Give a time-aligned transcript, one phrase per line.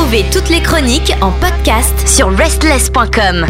[0.00, 3.44] Retrouvez toutes les chroniques en podcast sur restless.com.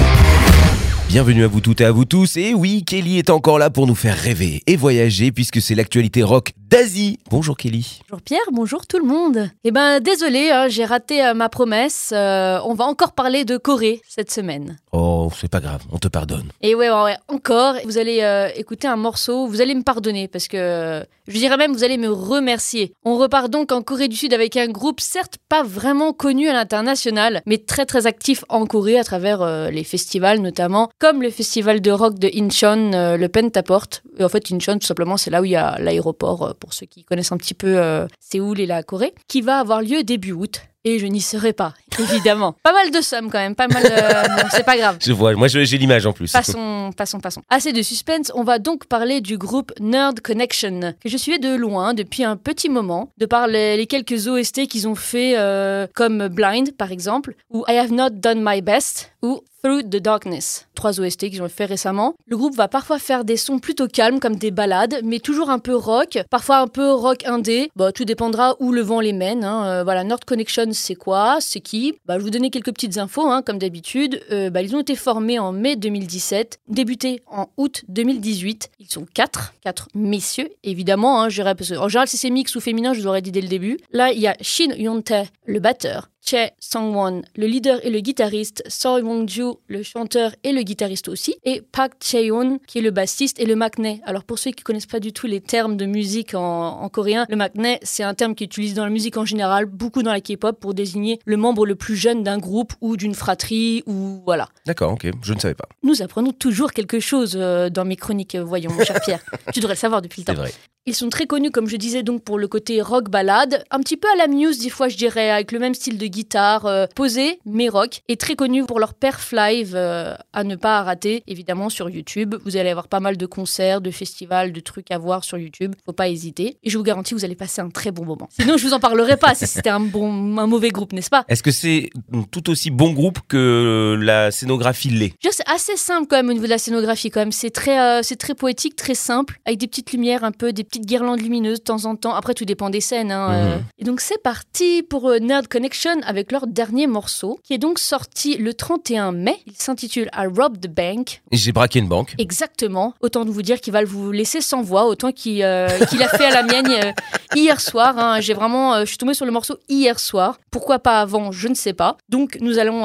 [1.08, 2.36] Bienvenue à vous toutes et à vous tous.
[2.36, 6.24] Et oui, Kelly est encore là pour nous faire rêver et voyager puisque c'est l'actualité
[6.24, 7.18] rock d'Asie.
[7.30, 8.00] Bonjour Kelly.
[8.08, 9.50] Bonjour Pierre, bonjour tout le monde.
[9.64, 12.10] Eh ben désolé, hein, j'ai raté euh, ma promesse.
[12.14, 14.78] Euh, on va encore parler de Corée cette semaine.
[14.92, 16.48] Oh, c'est pas grave, on te pardonne.
[16.62, 17.74] Et ouais, ouais, ouais, encore.
[17.84, 21.72] Vous allez euh, écouter un morceau, vous allez me pardonner parce que je dirais même
[21.72, 22.92] vous allez me remercier.
[23.04, 26.52] On repart donc en Corée du Sud avec un groupe certes pas vraiment connu à
[26.52, 31.80] l'international, mais très très actif en Corée à travers les festivals notamment, comme le festival
[31.80, 33.86] de rock de Incheon, le Pentaport.
[34.18, 36.86] Et en fait, Incheon tout simplement c'est là où il y a l'aéroport pour ceux
[36.86, 40.32] qui connaissent un petit peu euh, Séoul et la Corée, qui va avoir lieu début
[40.32, 40.62] août.
[40.82, 42.54] Et je n'y serai pas, évidemment.
[42.62, 43.82] pas mal de sommes quand même, pas mal.
[43.82, 44.48] De...
[44.50, 44.96] c'est pas grave.
[45.04, 46.32] Je vois, moi j'ai l'image en plus.
[46.32, 47.42] Passons, passons, passons.
[47.50, 51.54] Assez de suspense, on va donc parler du groupe Nerd Connection, que je suivais de
[51.54, 56.28] loin depuis un petit moment, de par les, quelques OST qu'ils ont fait, euh, comme
[56.28, 60.98] Blind par exemple, ou I Have Not Done My Best, ou Through the Darkness, trois
[60.98, 62.14] OST qu'ils ont fait récemment.
[62.26, 65.58] Le groupe va parfois faire des sons plutôt calmes comme des ballades, mais toujours un
[65.58, 67.70] peu rock, parfois un peu rock indé.
[67.76, 69.44] Bah, tout dépendra où le vent les mène.
[69.44, 69.66] Hein.
[69.66, 71.36] Euh, voilà, Nord Connection, c'est quoi?
[71.40, 71.98] C'est qui?
[72.06, 74.22] Bah, Je vous donner quelques petites infos, hein, comme d'habitude.
[74.32, 78.70] Euh, bah, ils ont été formés en mai 2017, débutés en août 2018.
[78.78, 81.20] Ils sont quatre, quatre messieurs, évidemment.
[81.20, 83.76] Hein, en général, si c'est mix ou féminin, je vous aurais dit dès le début.
[83.92, 85.12] Là, il y a Shin Yonte,
[85.44, 86.08] le batteur.
[86.24, 91.34] Che Songwon, le leader et le guitariste, Seo Wong-ju, le chanteur et le guitariste aussi,
[91.44, 94.00] et Park Chae-yoon, qui est le bassiste et le maknae.
[94.04, 97.36] Alors pour ceux qui connaissent pas du tout les termes de musique en, coréen, le
[97.36, 100.20] maknae, c'est un terme qui est utilisé dans la musique en général, beaucoup dans la
[100.20, 104.48] K-pop, pour désigner le membre le plus jeune d'un groupe ou d'une fratrie, ou voilà.
[104.66, 105.68] D'accord, ok, je ne savais pas.
[105.82, 109.20] Nous apprenons toujours quelque chose euh, dans mes chroniques, voyons, mon cher Pierre.
[109.52, 110.34] tu devrais le savoir depuis le temps.
[110.34, 110.52] Vrai.
[110.86, 113.98] Ils sont très connus, comme je disais, donc pour le côté rock ballade, un petit
[113.98, 116.86] peu à la Muse, des fois, je dirais, avec le même style de guitare, euh,
[116.94, 121.22] posé, mais rock, et très connus pour leur perf live euh, à ne pas rater,
[121.26, 122.34] évidemment, sur YouTube.
[122.44, 125.74] Vous allez avoir pas mal de concerts, de festivals, de trucs à voir sur YouTube.
[125.84, 126.58] Faut pas hésiter.
[126.62, 128.28] Et je vous garantis, vous allez passer un très bon moment.
[128.30, 131.24] Sinon, je vous en parlerai pas si c'était un bon, un mauvais groupe, n'est-ce pas?
[131.28, 131.90] Est-ce que c'est
[132.30, 135.14] tout aussi bon groupe que la scénographie l'est?
[135.30, 137.32] C'est assez simple quand même au niveau de la scénographie, quand même.
[137.32, 140.64] C'est très, euh, c'est très poétique, très simple, avec des petites lumières un peu, des
[140.64, 142.14] petites guirlandes lumineuses de temps en temps.
[142.14, 143.12] Après, tout dépend des scènes.
[143.12, 143.56] Hein, euh.
[143.56, 143.62] Mhm.
[143.78, 148.36] Et donc, c'est parti pour Nerd Connection avec leur dernier morceau, qui est donc sorti
[148.36, 149.36] le 31 mai.
[149.46, 151.22] Il s'intitule I Robbed the Bank.
[151.32, 152.14] J'ai braqué une banque.
[152.18, 152.94] Exactement.
[153.00, 156.24] Autant de vous dire qu'il va vous laisser sans voix, autant qu'il euh, a fait
[156.24, 156.94] à la mienne
[157.34, 157.98] hier soir.
[157.98, 158.20] Hein.
[158.20, 160.38] J'ai vraiment, je suis tombée sur le morceau hier soir.
[160.50, 161.96] Pourquoi pas avant, je ne sais pas.
[162.08, 162.82] Donc, nous allons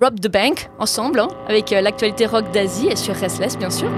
[0.00, 3.90] Rob the Bank ensemble, hein, avec l'actualité rock d'Asie et sur Restless, bien sûr.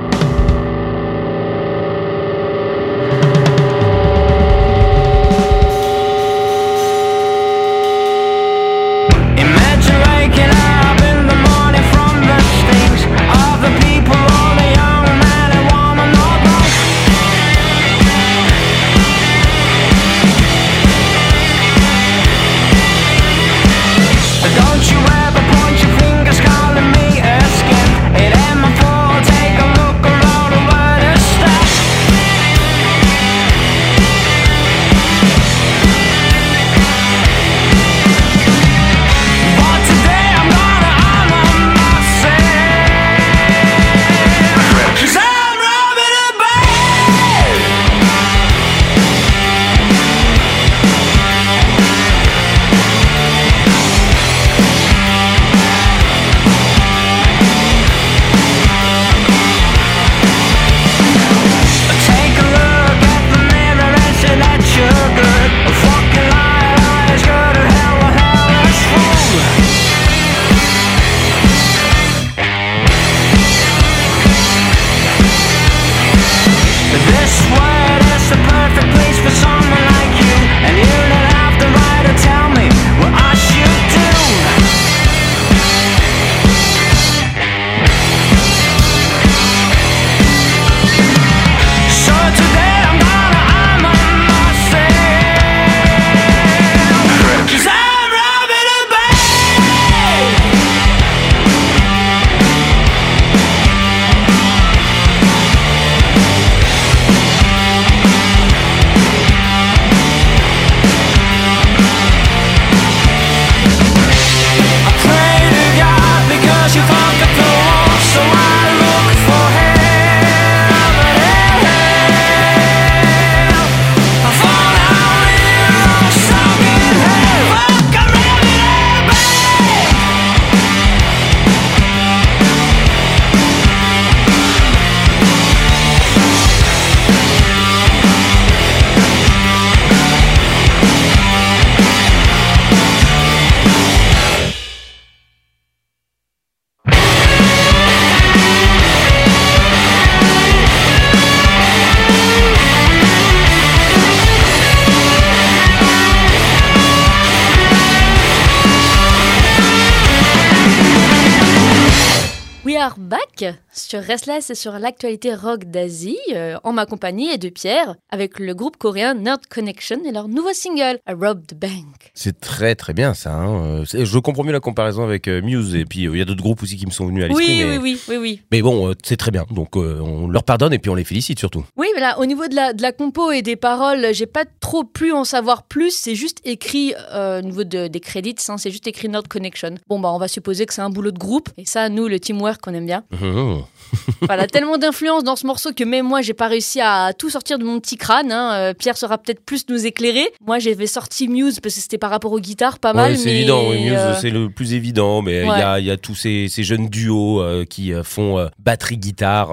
[162.91, 163.43] Are back
[163.89, 168.39] sur Restless et sur l'actualité rock d'Asie, euh, en ma compagnie et de Pierre, avec
[168.39, 172.11] le groupe coréen Nerd Connection et leur nouveau single, I Robbed the Bank.
[172.15, 173.33] C'est très très bien ça.
[173.35, 173.83] hein.
[173.83, 176.43] Euh, Je comprends mieux la comparaison avec euh, Muse et puis il y a d'autres
[176.43, 177.47] groupes aussi qui me sont venus à l'esprit.
[177.47, 177.79] Oui, mais...
[177.79, 178.43] oui, oui, oui, oui.
[178.51, 179.45] mais bon, c'est très bien.
[179.51, 181.65] Donc on leur pardonne et puis on les félicite surtout.
[181.77, 184.45] Oui, mais là, au niveau de la, de la compo et des paroles, j'ai pas
[184.61, 185.95] trop pu en savoir plus.
[185.97, 189.75] C'est juste écrit, euh, au niveau de- des crédits, hein, c'est juste écrit Nerd Connection.
[189.89, 191.49] Bon, bah, on va supposer que c'est un boulot de groupe.
[191.57, 193.05] Et ça, nous, le teamwork, on aime bien.
[193.13, 193.63] Mhm.
[194.23, 197.59] Voilà, tellement d'influence dans ce morceau que même moi, j'ai pas réussi à tout sortir
[197.59, 198.31] de mon petit crâne.
[198.31, 198.53] hein.
[198.55, 200.31] Euh, Pierre saura peut-être plus nous éclairer.
[200.47, 203.13] Moi, j'avais sorti Muse parce que c'était par rapport aux guitares, pas mal.
[203.13, 203.69] Ouais, c'est mais, évident.
[203.69, 205.23] Oui, Muse, euh, c'est le plus évident.
[205.23, 208.47] Mais il y, a, y a tous ces, ces jeunes duos euh, qui font euh,
[208.61, 209.49] batterie guitare.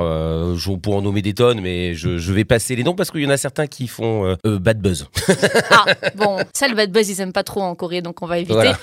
[0.55, 3.21] Je pourrais en nommer des tonnes, mais je, je vais passer les noms parce qu'il
[3.21, 5.07] y en a certains qui font bad buzz.
[5.71, 5.85] Ah,
[6.15, 8.53] bon, ça, le bad buzz, ils aiment pas trop en Corée, donc on va éviter.
[8.53, 8.77] Voilà.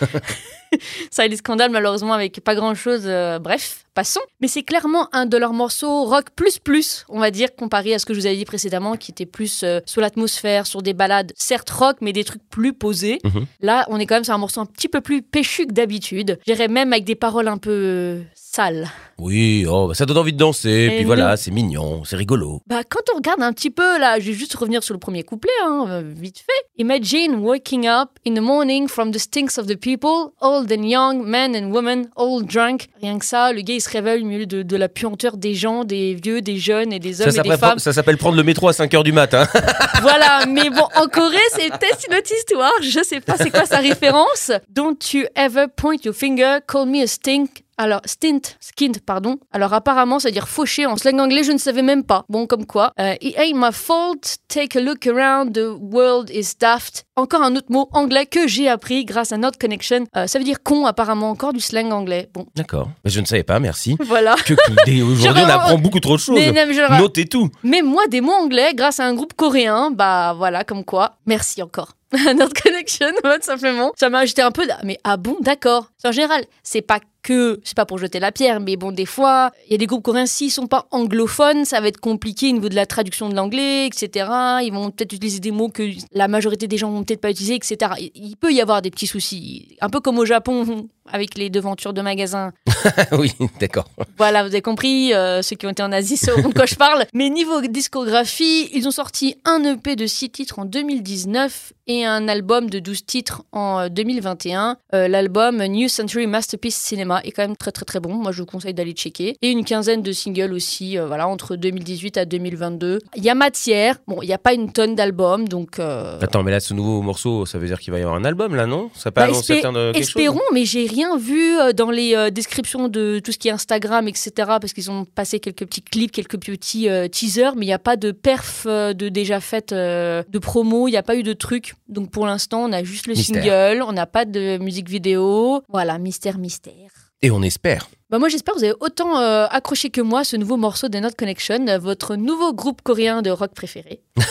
[1.10, 3.04] ça, les scandales, malheureusement, avec pas grand chose.
[3.40, 4.20] bref, passons.
[4.40, 7.98] Mais c'est clairement un de leurs morceaux rock plus plus, on va dire, comparé à
[7.98, 10.92] ce que je vous avais dit précédemment, qui était plus euh, sur l'atmosphère, sur des
[10.92, 13.18] balades, certes rock, mais des trucs plus posés.
[13.24, 13.46] Mhm.
[13.60, 16.38] Là, on est quand même sur un morceau un petit peu plus péchu que d'habitude.
[16.46, 18.88] J'irais même avec des paroles un peu euh, sales.
[19.18, 20.68] Oui, oh, bah, ça donne envie de danser.
[20.68, 21.06] Et puis mignon.
[21.06, 22.60] voilà, c'est mignon, c'est rigolo.
[22.66, 25.22] Bah, quand on regarde un petit peu, là, je vais juste revenir sur le premier
[25.22, 26.52] couplet, hein, euh, vite fait.
[26.78, 31.24] Imagine waking up in the morning from the stinks of the people, old and young,
[31.24, 32.88] men and women, all drunk.
[33.00, 35.54] Rien que ça, le gars, il se réveille au milieu de, de la puanteur des
[35.54, 37.78] gens, des vieux, des jeunes et des hommes Ça et des s'appelle, femmes.
[37.78, 39.46] ça s'appelle prendre le métro à 5h du matin.
[40.02, 42.72] voilà, mais bon, en Corée, c'est peut-être une autre histoire.
[42.82, 44.50] Je sais pas c'est quoi sa référence?
[44.70, 47.63] Don't you ever point your finger, call me a stink.
[47.76, 49.38] Alors, stint, skint, pardon.
[49.52, 52.24] Alors, apparemment, ça veut dire fauché en slang anglais, je ne savais même pas.
[52.28, 52.92] Bon, comme quoi.
[53.00, 57.04] Euh, It ain't my fault, take a look around, the world is daft.
[57.16, 60.04] Encore un autre mot anglais que j'ai appris grâce à notre connection.
[60.16, 62.28] Euh, ça veut dire con, apparemment, encore du slang anglais.
[62.32, 62.88] Bon, D'accord.
[63.04, 63.96] Mais Je ne savais pas, merci.
[64.00, 64.34] voilà.
[64.44, 66.38] Que, que- aujourd'hui, on Genre, apprend beaucoup trop de choses.
[66.38, 67.50] Mais, non, mais Notez tout.
[67.62, 71.16] Mais moi, des mots anglais, grâce à un groupe coréen, bah voilà, comme quoi.
[71.26, 71.92] Merci encore.
[72.36, 73.92] Notre connection, tout simplement.
[73.96, 75.86] Ça m'a j'étais un peu, mais ah bon, d'accord.
[76.04, 79.50] En général, c'est pas que, c'est pas pour jeter la pierre, mais bon, des fois,
[79.66, 82.52] il y a des groupes coréens, s'ils sont pas anglophones, ça va être compliqué au
[82.52, 84.28] niveau de la traduction de l'anglais, etc.
[84.62, 85.82] Ils vont peut-être utiliser des mots que
[86.12, 87.92] la majorité des gens vont peut-être pas utiliser, etc.
[87.98, 89.76] Il- Il peut y avoir des petits soucis.
[89.80, 92.52] Un peu comme au Japon, avec les devantures de magasins.
[93.12, 93.84] oui, d'accord.
[94.18, 96.74] Voilà, vous avez compris, euh, ceux qui ont été en Asie sauront de quoi je
[96.74, 97.04] parle.
[97.14, 102.28] Mais niveau discographie, ils ont sorti un EP de 6 titres en 2019 et un
[102.28, 104.76] album de 12 titres en euh, 2021.
[104.94, 108.14] Euh, L'album New Century Masterpiece Cinema est quand même très très très bon.
[108.14, 109.36] Moi, je vous conseille d'aller checker.
[109.42, 112.98] Et une quinzaine de singles aussi, euh, voilà, entre 2018 à 2022.
[113.16, 113.96] Il y a matière.
[114.06, 115.78] Bon, il n'y a pas une tonne d'albums, donc...
[115.78, 118.24] euh, Attends, mais là, ce nouveau morceau, ça veut dire qu'il va y avoir un
[118.24, 118.90] album, là, non?
[118.94, 121.72] Ça peut bah, annoncer espé- certains de quelque espérons, chose mais j'ai rien vu euh,
[121.72, 124.30] dans les euh, descriptions de tout ce qui est Instagram, etc.
[124.36, 127.78] Parce qu'ils ont passé quelques petits clips, quelques petits euh, teasers, mais il n'y a
[127.78, 131.32] pas de perf de déjà fait euh, de promo, il n'y a pas eu de
[131.32, 131.74] truc.
[131.88, 133.42] Donc pour l'instant, on a juste le Mystère.
[133.42, 135.62] single, on n'a pas de musique vidéo.
[135.68, 136.90] Voilà, mystère, mystère.
[137.22, 137.88] Et on espère.
[138.14, 140.96] Bah moi j'espère que vous avez autant euh, accroché que moi ce nouveau morceau de
[141.00, 144.02] Not Connection, euh, votre nouveau groupe coréen de rock préféré.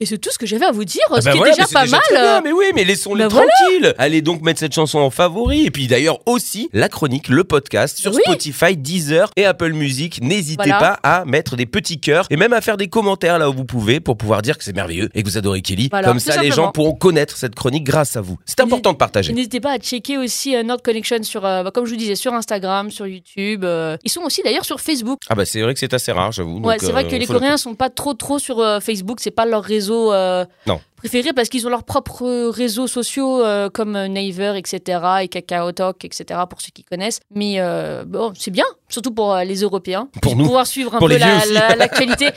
[0.00, 1.56] Et c'est tout ce que j'avais à vous dire, Ah ce bah qui voilà, est
[1.56, 2.02] déjà mais pas déjà mal.
[2.10, 2.40] bien, euh.
[2.42, 3.50] mais oui, mais laissons-les Bah voilà.
[3.52, 3.94] tranquilles.
[3.98, 5.66] Allez donc mettre cette chanson en favori.
[5.66, 8.20] Et puis d'ailleurs aussi la chronique, le podcast sur Oui.
[8.24, 10.20] Spotify, Deezer et Apple Music.
[10.22, 10.78] N'hésitez Voilà.
[10.78, 13.66] pas à mettre des petits cœurs et même à faire des commentaires là où vous
[13.66, 15.90] pouvez pour pouvoir dire que c'est merveilleux et que vous adorez Kelly.
[15.90, 18.38] Comme ça, les gens pourront connaître cette chronique grâce à vous.
[18.46, 19.32] C'est important de partager.
[19.34, 22.32] N'hésitez pas à checker aussi euh, Connection sur, euh, bah, comme je vous disais, sur
[22.32, 23.64] Instagram, sur YouTube.
[23.64, 25.20] euh, ils sont aussi d'ailleurs sur Facebook.
[25.28, 26.60] Ah bah c'est vrai que c'est assez rare, j'avoue.
[26.60, 27.44] ouais, c'est vrai euh, que les faut noter.
[27.44, 29.18] Coréens sont pas trop trop sur euh, Facebook.
[29.20, 30.80] C'est pas leur réseau euh, Non.
[30.96, 35.00] préféré parce qu'ils ont leurs propres réseaux sociaux euh, comme euh, Naver, etc.
[35.22, 36.40] et KakaoTalk, etc.
[36.48, 37.20] Pour ceux qui connaissent.
[37.34, 40.44] Mais euh, bon, c'est bien, surtout pour euh, les Européens, Pour nous.
[40.44, 42.28] pouvoir suivre un Pour peu les vieux la- l'actualité.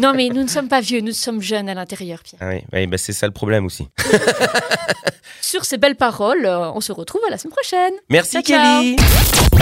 [0.00, 2.40] non, mais nous ne sommes pas vieux, nous sommes jeunes à l'intérieur, Pierre.
[2.42, 3.86] Ah oui, oui, bah c'est ça le problème aussi.
[5.40, 7.92] Sur ces belles paroles, euh, on se retrouve à la semaine prochaine.
[8.08, 9.61] Merci Ciao, ciao.